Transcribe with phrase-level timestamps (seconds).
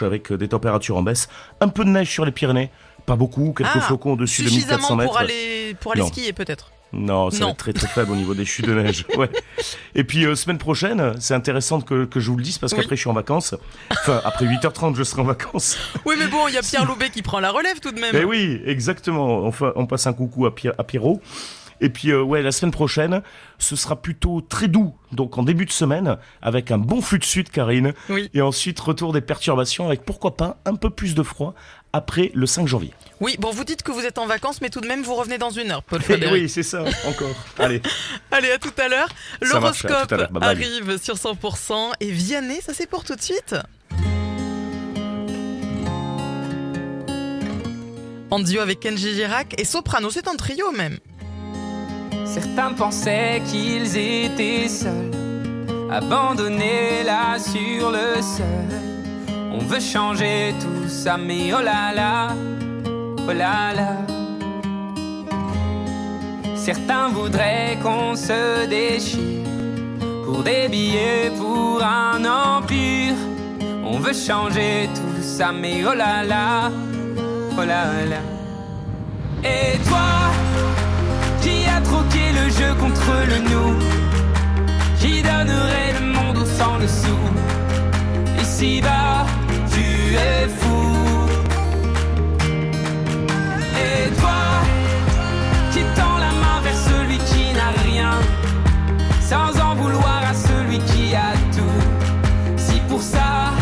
[0.00, 1.28] dimanche avec euh, des températures en baisse.
[1.60, 2.70] Un peu de neige sur les Pyrénées,
[3.06, 5.10] pas beaucoup, quelques Ah, flocons au-dessus de Suffisamment 1400 mètres.
[5.10, 6.08] pour aller, pour aller Non.
[6.08, 6.70] skier peut-être.
[6.92, 7.46] Non, ça Non.
[7.46, 9.06] va être très très faible au niveau des chutes de neige.
[9.16, 9.30] Ouais.
[9.94, 12.80] Et puis euh, semaine prochaine, c'est intéressant que, que je vous le dise parce Oui.
[12.80, 13.54] qu'après je suis en vacances.
[13.92, 15.78] Enfin, après 8h30, je serai en vacances.
[16.04, 18.10] Oui, mais bon, il y a Pierre Loubet qui prend la relève tout de même.
[18.12, 19.26] Mais oui, exactement.
[19.38, 21.20] On, fa- on passe un coucou à, Pierre, à Pierrot.
[21.80, 23.22] Et puis euh, ouais, la semaine prochaine,
[23.58, 24.94] ce sera plutôt très doux.
[25.12, 27.94] Donc en début de semaine, avec un bon flux de sud, Karine.
[28.08, 28.30] Oui.
[28.34, 31.54] Et ensuite retour des perturbations avec pourquoi pas un peu plus de froid
[31.92, 32.92] après le 5 janvier.
[33.20, 35.38] Oui, bon, vous dites que vous êtes en vacances, mais tout de même, vous revenez
[35.38, 36.84] dans une heure, Paul Eh oui, c'est ça.
[37.06, 37.34] Encore.
[37.58, 37.82] Allez.
[38.30, 39.08] Allez, à tout à l'heure.
[39.40, 41.92] L'horoscope arrive sur 100%.
[42.00, 43.56] Et Vianney, ça c'est pour tout de suite.
[48.30, 50.98] En duo avec Kenji Girac et Soprano, c'est un trio même.
[52.24, 55.10] Certains pensaient qu'ils étaient seuls,
[55.90, 58.80] abandonnés là sur le seuil.
[59.52, 62.28] On veut changer tout ça, mais oh là là,
[63.28, 63.96] oh là là.
[66.54, 69.44] Certains voudraient qu'on se déchire
[70.24, 73.14] pour des billets, pour un empire.
[73.84, 76.70] On veut changer tout ça, mais oh là là,
[77.58, 78.22] oh là là.
[79.42, 80.09] Et toi?
[82.02, 83.78] Le jeu contre le nous.
[84.98, 87.26] Qui donnerait le monde au sang dessous.
[88.40, 89.26] Ici-bas,
[89.70, 91.28] tu es fou.
[93.76, 94.40] Et toi
[95.72, 98.12] Qui tend la main vers celui qui n'a rien
[99.20, 102.56] Sans en vouloir à celui qui a tout.
[102.56, 103.52] Si pour ça,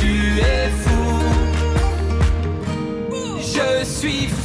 [0.00, 1.20] tu es fou
[3.40, 4.43] Je suis fou